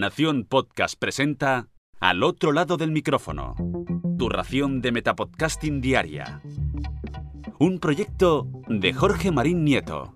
Nación 0.00 0.46
Podcast 0.48 0.98
presenta 0.98 1.68
Al 2.00 2.22
otro 2.22 2.52
lado 2.52 2.78
del 2.78 2.90
micrófono. 2.90 3.54
Tu 4.18 4.30
ración 4.30 4.80
de 4.80 4.92
Metapodcasting 4.92 5.82
Diaria. 5.82 6.40
Un 7.58 7.78
proyecto 7.80 8.48
de 8.66 8.94
Jorge 8.94 9.30
Marín 9.30 9.62
Nieto. 9.62 10.14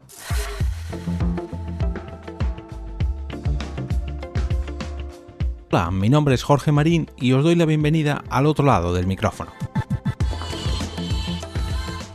Hola, 5.70 5.90
mi 5.90 6.08
nombre 6.08 6.34
es 6.34 6.42
Jorge 6.42 6.72
Marín 6.72 7.10
y 7.18 7.32
os 7.32 7.44
doy 7.44 7.54
la 7.54 7.66
bienvenida 7.66 8.24
al 8.30 8.46
otro 8.46 8.64
lado 8.64 8.94
del 8.94 9.06
micrófono. 9.06 9.52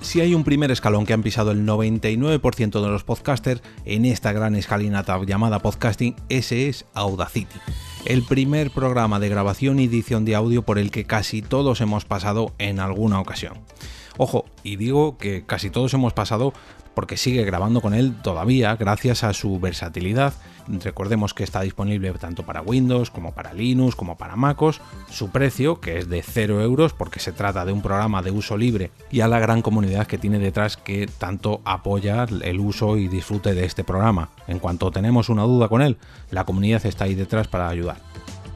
Si 0.10 0.22
hay 0.22 0.34
un 0.34 0.44
primer 0.44 0.72
escalón 0.72 1.06
que 1.06 1.14
han 1.14 1.22
pisado 1.22 1.52
el 1.52 1.68
99% 1.68 2.82
de 2.82 2.88
los 2.88 3.04
podcasters 3.04 3.62
en 3.86 4.06
esta 4.06 4.32
gran 4.32 4.56
escalinata 4.56 5.24
llamada 5.24 5.60
podcasting, 5.60 6.16
ese 6.30 6.68
es 6.68 6.88
Audacity, 6.96 7.60
el 8.06 8.24
primer 8.24 8.72
programa 8.72 9.20
de 9.20 9.30
grabación 9.30 9.78
y 9.80 9.84
edición 9.84 10.26
de 10.26 10.34
audio 10.34 10.64
por 10.64 10.80
el 10.80 10.90
que 10.90 11.06
casi 11.06 11.44
todos 11.44 11.80
hemos 11.82 12.06
pasado 12.06 12.56
en 12.58 12.80
alguna 12.80 13.20
ocasión. 13.20 13.60
Ojo, 14.18 14.46
y 14.64 14.78
digo 14.78 15.20
que 15.20 15.46
casi 15.46 15.70
todos 15.70 15.94
hemos 15.94 16.14
pasado 16.14 16.54
porque 16.94 17.18
sigue 17.18 17.44
grabando 17.44 17.82
con 17.82 17.94
él 17.94 18.14
todavía 18.22 18.76
gracias 18.76 19.24
a 19.24 19.34
su 19.34 19.60
versatilidad. 19.60 20.34
Recordemos 20.68 21.34
que 21.34 21.44
está 21.44 21.62
disponible 21.62 22.12
tanto 22.14 22.44
para 22.44 22.62
Windows 22.62 23.10
como 23.10 23.34
para 23.34 23.54
Linux 23.54 23.96
como 23.96 24.18
para 24.18 24.36
MacOS. 24.36 24.82
Su 25.10 25.30
precio, 25.30 25.80
que 25.80 25.98
es 25.98 26.10
de 26.10 26.22
0 26.22 26.62
euros 26.62 26.94
porque 26.94 27.20
se 27.20 27.32
trata 27.32 27.66
de 27.66 27.72
un 27.72 27.82
programa 27.82 28.22
de 28.22 28.32
uso 28.32 28.56
libre 28.58 28.92
y 29.10 29.22
a 29.22 29.28
la 29.28 29.40
gran 29.40 29.62
comunidad 29.62 30.08
que 30.08 30.18
tiene 30.18 30.40
detrás 30.40 30.78
que 30.78 31.08
tanto 31.08 31.62
apoya 31.66 32.26
el 32.44 32.60
uso 32.60 32.98
y 32.98 33.08
disfrute 33.08 33.54
de 33.54 33.66
este 33.66 33.84
programa. 33.84 34.30
En 34.48 34.60
cuanto 34.60 34.92
tenemos 34.92 35.30
una 35.30 35.44
duda 35.44 35.68
con 35.68 35.82
él, 35.82 35.98
la 36.32 36.46
comunidad 36.46 36.86
está 36.86 37.06
ahí 37.06 37.16
detrás 37.16 37.48
para 37.48 37.70
ayudar. 37.70 37.98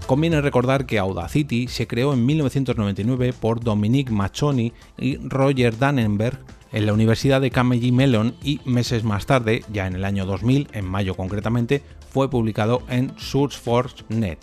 Conviene 0.06 0.42
recordar 0.42 0.86
que 0.86 1.00
Audacity 1.00 1.70
se 1.70 1.88
creó 1.88 2.14
en 2.14 2.26
1999 2.26 3.34
por 3.40 3.62
Dominique 3.62 4.12
Machoni 4.12 4.74
y 4.98 5.16
Roger 5.18 5.78
Dannenberg 5.78 6.40
en 6.74 6.88
la 6.88 6.94
Universidad 6.94 7.40
de 7.40 7.52
Carnegie 7.52 7.92
Mellon 7.92 8.36
y 8.44 8.60
meses 8.66 9.04
más 9.04 9.28
tarde, 9.28 9.64
ya 9.72 9.88
en 9.88 9.96
el 9.96 10.04
año 10.04 10.26
2000, 10.26 10.70
en 10.74 10.86
mayo 10.86 11.16
concretamente, 11.16 11.84
fue 12.10 12.30
publicado 12.30 12.82
en 12.90 13.14
SourceForge.net. 13.18 14.40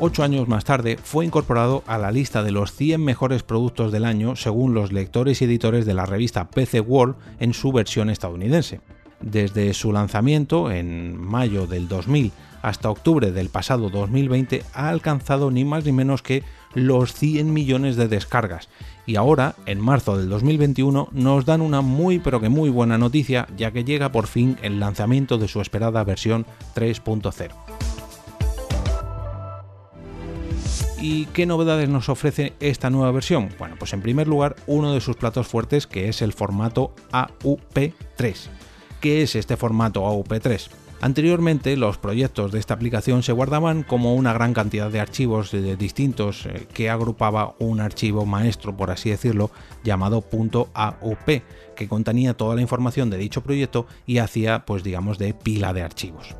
Ocho 0.00 0.24
años 0.24 0.48
más 0.48 0.64
tarde 0.64 0.98
fue 1.02 1.24
incorporado 1.24 1.84
a 1.86 1.98
la 1.98 2.10
lista 2.10 2.42
de 2.42 2.50
los 2.50 2.72
100 2.72 3.04
mejores 3.04 3.44
productos 3.44 3.92
del 3.92 4.04
año 4.04 4.34
según 4.34 4.74
los 4.74 4.90
lectores 4.90 5.40
y 5.40 5.44
editores 5.44 5.86
de 5.86 5.94
la 5.94 6.06
revista 6.06 6.48
PC 6.50 6.80
World 6.80 7.14
en 7.38 7.54
su 7.54 7.70
versión 7.70 8.10
estadounidense. 8.10 8.80
Desde 9.20 9.72
su 9.74 9.92
lanzamiento 9.92 10.72
en 10.72 11.16
mayo 11.16 11.68
del 11.68 11.86
2000 11.86 12.32
hasta 12.62 12.90
octubre 12.90 13.30
del 13.30 13.50
pasado 13.50 13.90
2020 13.90 14.64
ha 14.74 14.88
alcanzado 14.88 15.52
ni 15.52 15.64
más 15.64 15.84
ni 15.84 15.92
menos 15.92 16.22
que 16.22 16.42
los 16.74 17.14
100 17.14 17.52
millones 17.52 17.96
de 17.96 18.08
descargas 18.08 18.68
y 19.06 19.16
ahora, 19.16 19.56
en 19.66 19.80
marzo 19.80 20.16
del 20.16 20.28
2021, 20.28 21.08
nos 21.12 21.44
dan 21.44 21.60
una 21.60 21.80
muy 21.80 22.18
pero 22.18 22.40
que 22.40 22.48
muy 22.48 22.70
buena 22.70 22.98
noticia 22.98 23.48
ya 23.56 23.72
que 23.72 23.84
llega 23.84 24.12
por 24.12 24.26
fin 24.26 24.56
el 24.62 24.78
lanzamiento 24.78 25.38
de 25.38 25.48
su 25.48 25.60
esperada 25.60 26.04
versión 26.04 26.46
3.0. 26.74 27.50
¿Y 31.00 31.26
qué 31.26 31.46
novedades 31.46 31.88
nos 31.88 32.08
ofrece 32.08 32.52
esta 32.60 32.88
nueva 32.88 33.10
versión? 33.10 33.48
Bueno, 33.58 33.74
pues 33.76 33.92
en 33.92 34.02
primer 34.02 34.28
lugar, 34.28 34.54
uno 34.68 34.94
de 34.94 35.00
sus 35.00 35.16
platos 35.16 35.48
fuertes 35.48 35.88
que 35.88 36.08
es 36.08 36.22
el 36.22 36.32
formato 36.32 36.94
AUP3. 37.10 38.36
¿Qué 39.00 39.22
es 39.22 39.34
este 39.34 39.56
formato 39.56 40.04
AUP3? 40.04 40.81
Anteriormente 41.02 41.76
los 41.76 41.98
proyectos 41.98 42.52
de 42.52 42.60
esta 42.60 42.74
aplicación 42.74 43.24
se 43.24 43.32
guardaban 43.32 43.82
como 43.82 44.14
una 44.14 44.32
gran 44.32 44.54
cantidad 44.54 44.88
de 44.88 45.00
archivos 45.00 45.50
distintos 45.76 46.46
eh, 46.46 46.68
que 46.72 46.90
agrupaba 46.90 47.56
un 47.58 47.80
archivo 47.80 48.24
maestro, 48.24 48.76
por 48.76 48.92
así 48.92 49.10
decirlo, 49.10 49.50
llamado 49.82 50.24
.aup, 50.74 51.28
que 51.74 51.88
contenía 51.88 52.34
toda 52.34 52.54
la 52.54 52.62
información 52.62 53.10
de 53.10 53.18
dicho 53.18 53.42
proyecto 53.42 53.88
y 54.06 54.18
hacía, 54.18 54.64
pues 54.64 54.84
digamos, 54.84 55.18
de 55.18 55.34
pila 55.34 55.72
de 55.72 55.82
archivos. 55.82 56.36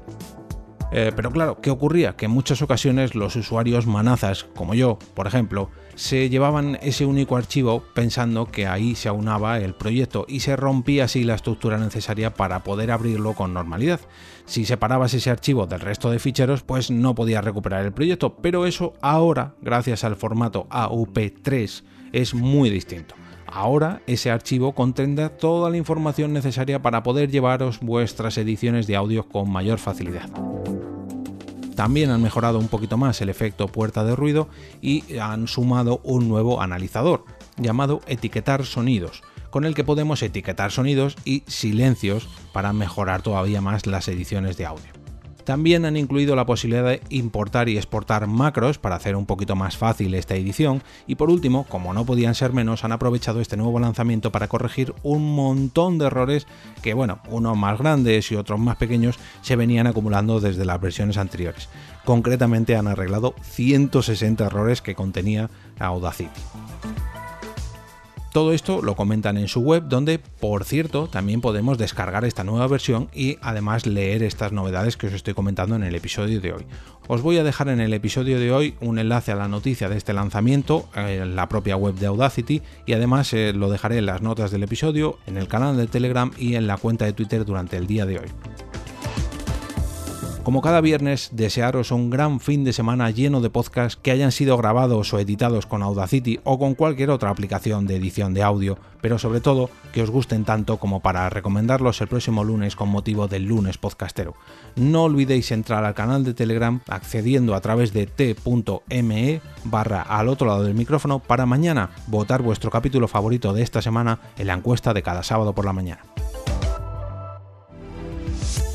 Eh, 0.95 1.11
pero 1.17 1.31
claro, 1.31 1.59
¿qué 1.63 1.71
ocurría? 1.71 2.17
Que 2.17 2.27
en 2.27 2.33
muchas 2.33 2.61
ocasiones 2.61 3.15
los 3.15 3.35
usuarios 3.37 3.87
manazas, 3.87 4.45
como 4.55 4.75
yo, 4.75 4.99
por 5.15 5.27
ejemplo, 5.27 5.71
se 5.95 6.29
llevaban 6.29 6.79
ese 6.83 7.07
único 7.07 7.37
archivo 7.37 7.83
pensando 7.95 8.47
que 8.47 8.67
ahí 8.67 8.95
se 8.95 9.09
aunaba 9.09 9.59
el 9.59 9.75
proyecto 9.75 10.27
y 10.29 10.41
se 10.41 10.55
rompía 10.55 11.05
así 11.05 11.25
la 11.25 11.35
estructura 11.35 11.79
necesaria 11.79 12.35
para 12.35 12.63
poder 12.63 12.91
abrirlo 12.91 13.33
con 13.33 13.55
normalidad. 13.55 14.01
Si 14.45 14.67
separabas 14.67 15.15
ese 15.15 15.31
archivo 15.31 15.67
del 15.67 15.81
resto 15.81 16.11
de 16.11 16.19
ficheros, 16.19 16.63
pues 16.63 16.91
no 16.91 17.15
podías 17.15 17.45
recuperar 17.45 17.85
el 17.87 17.93
proyecto, 17.93 18.37
pero 18.37 18.67
eso 18.67 18.93
ahora, 19.01 19.55
gracias 19.63 20.05
al 20.05 20.17
formato 20.17 20.67
AUP3, 20.69 21.85
es 22.13 22.35
muy 22.35 22.69
distinto. 22.69 23.15
Ahora 23.47 24.03
ese 24.07 24.31
archivo 24.31 24.75
contendrá 24.75 25.31
toda 25.31 25.71
la 25.71 25.77
información 25.77 26.33
necesaria 26.33 26.81
para 26.83 27.03
poder 27.03 27.31
llevaros 27.31 27.81
vuestras 27.81 28.37
ediciones 28.39 28.87
de 28.87 28.97
audio 28.97 29.29
con 29.29 29.51
mayor 29.51 29.79
facilidad. 29.79 30.31
También 31.75 32.11
han 32.11 32.23
mejorado 32.23 32.59
un 32.59 32.69
poquito 32.69 32.97
más 32.97 33.21
el 33.21 33.29
efecto 33.29 33.69
puerta 33.69 34.05
de 34.05 34.17
ruido 34.17 34.49
y 34.81 35.19
han 35.19 35.49
sumado 35.49 36.01
un 36.05 36.29
nuevo 36.29 36.61
analizador 36.61 37.25
llamado 37.57 38.01
etiquetar 38.07 38.65
sonidos, 38.65 39.23
con 39.51 39.65
el 39.65 39.75
que 39.75 39.85
podemos 39.85 40.23
etiquetar 40.23 40.71
sonidos 40.71 41.17
y 41.25 41.43
silencios 41.47 42.29
para 42.53 42.73
mejorar 42.73 43.23
todavía 43.23 43.61
más 43.61 43.87
las 43.87 44.09
ediciones 44.09 44.57
de 44.57 44.67
audio. 44.67 45.02
También 45.45 45.85
han 45.85 45.97
incluido 45.97 46.37
la 46.37 46.47
posibilidad 46.47 46.85
de 46.85 47.03
importar 47.11 47.69
y 47.69 47.77
exportar 47.77 48.27
macros 48.27 48.79
para 48.79 48.97
hacer 48.97 49.17
un 49.17 49.27
poquito 49.27 49.57
más 49.57 49.77
fácil 49.77 50.15
esta 50.15 50.35
edición 50.35 50.83
y 51.07 51.17
por 51.17 51.31
último, 51.31 51.65
como 51.69 51.93
no 51.95 52.07
podían 52.07 52.35
ser 52.35 52.53
menos, 52.53 52.85
han 52.85 52.93
aprovechado 52.93 53.41
este 53.41 53.57
nuevo 53.57 53.79
lanzamiento 53.81 54.33
para 54.33 54.49
corregir 54.49 54.95
un 55.03 55.35
montón 55.35 55.99
de 55.99 56.07
errores 56.07 56.47
que, 56.83 56.95
bueno, 56.95 57.21
unos 57.29 57.57
más 57.57 57.79
grandes 57.79 58.31
y 58.31 58.37
otros 58.37 58.61
más 58.61 58.77
pequeños 58.77 59.19
se 59.43 59.57
venían 59.57 59.87
acumulando 59.87 60.41
desde 60.41 60.65
las 60.65 60.81
versiones 60.81 61.17
anteriores. 61.17 61.69
Concretamente 62.05 62.77
han 62.77 62.89
arreglado 62.89 63.35
160 63.43 64.47
errores 64.47 64.83
que 64.83 64.95
contenía 64.95 65.51
Audacity. 65.79 66.41
Todo 68.33 68.55
esto 68.55 68.81
lo 68.81 68.97
comentan 68.97 69.37
en 69.37 69.47
su 69.47 69.61
web, 69.61 69.85
donde, 69.89 70.19
por 70.19 70.65
cierto, 70.65 71.07
también 71.07 71.43
podemos 71.43 71.77
descargar 71.77 72.25
esta 72.25 72.45
nueva 72.45 72.67
versión 72.67 73.11
y 73.13 73.37
además 73.43 73.87
leer 73.87 74.23
estas 74.23 74.53
novedades 74.53 74.97
que 74.97 75.09
os 75.09 75.13
estoy 75.13 75.35
comentando 75.35 75.77
en 75.77 75.83
el 75.83 75.95
episodio 75.95 76.41
de 76.41 76.55
hoy. 76.55 76.65
Os 77.09 77.21
voy 77.21 77.37
a 77.37 77.45
dejar 77.45 77.69
en 77.69 77.79
el 77.79 77.93
episodio 77.93 78.41
de 78.41 78.51
hoy 78.51 78.75
un 78.81 78.99
enlace 78.99 79.33
a 79.33 79.37
la 79.37 79.49
noticia 79.49 79.91
de 79.91 79.99
este 79.99 80.15
lanzamiento 80.15 80.89
en 80.97 81.37
la 81.37 81.51
propia 81.51 81.77
web 81.77 81.95
de 81.97 82.07
Audacity 82.07 82.63
y 82.87 82.95
además 82.95 83.35
eh, 83.35 83.53
lo 83.53 83.69
dejaré 83.69 83.99
en 83.99 84.07
las 84.07 84.23
notas 84.23 84.51
del 84.51 84.63
episodio, 84.63 85.19
en 85.27 85.37
el 85.37 85.47
canal 85.47 85.77
de 85.77 85.87
Telegram 85.87 86.31
y 86.39 86.55
en 86.55 86.67
la 86.67 86.79
cuenta 86.79 87.05
de 87.05 87.13
Twitter 87.13 87.45
durante 87.45 87.77
el 87.77 87.87
día 87.87 88.07
de 88.07 88.19
hoy. 88.19 88.29
Como 90.45 90.61
cada 90.61 90.81
viernes, 90.81 91.31
desearos 91.33 91.93
un 91.93 92.11
gran 92.11 92.41
fin 92.41 92.65
de 92.65 92.73
semana 92.73 93.09
lleno 93.11 93.41
de 93.41 93.49
podcasts 93.49 93.97
que 94.03 94.11
hayan 94.11 94.33
sido 94.33 94.57
grabados 94.57 95.15
o 95.15 95.21
editados 95.21 95.67
con 95.67 95.85
Audacity 95.85 96.41
o 96.43 96.59
con 96.59 96.75
cualquier 96.75 97.11
otra 97.11 97.31
aplicación 97.31 97.87
de 97.87 97.95
edición 97.95 98.35
de 98.35 98.43
audio, 98.43 98.77
pero 99.01 99.21
sobre 99.21 99.41
todo 99.41 99.71
que 99.93 100.03
os 100.03 100.11
gusten 100.11 100.45
tanto 100.45 100.79
como 100.79 100.99
para 100.99 101.31
recomendarlos 101.31 102.01
el 102.01 102.09
próximo 102.09 102.43
lunes 102.43 102.75
con 102.75 102.89
motivo 102.89 103.29
del 103.29 103.45
lunes 103.45 103.79
podcastero. 103.79 104.35
No 104.75 105.05
olvidéis 105.05 105.53
entrar 105.53 105.85
al 105.85 105.95
canal 105.95 106.25
de 106.25 106.35
Telegram 106.35 106.81
accediendo 106.89 107.55
a 107.55 107.61
través 107.61 107.93
de 107.93 108.07
t.me 108.07 109.41
barra 109.63 110.03
al 110.03 110.29
otro 110.29 110.49
lado 110.49 110.65
del 110.65 110.75
micrófono 110.75 111.21
para 111.21 111.47
mañana 111.47 111.91
votar 112.09 112.43
vuestro 112.43 112.69
capítulo 112.69 113.07
favorito 113.07 113.53
de 113.53 113.63
esta 113.63 113.81
semana 113.81 114.19
en 114.37 114.49
la 114.49 114.55
encuesta 114.55 114.93
de 114.93 115.03
cada 115.03 115.23
sábado 115.23 115.55
por 115.55 115.65
la 115.65 115.73
mañana. 115.73 116.12